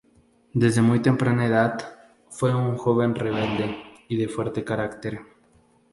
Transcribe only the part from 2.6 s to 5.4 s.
joven rebelde y de fuerte carácter.